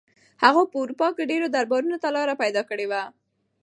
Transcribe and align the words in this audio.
هغه 0.43 0.61
په 0.71 0.75
اروپا 0.83 1.07
کې 1.15 1.29
ډېرو 1.31 1.47
دربارونو 1.55 1.97
ته 2.03 2.09
لاره 2.15 2.33
پیدا 2.43 2.61
کړې 2.69 2.85
وه. 2.91 3.03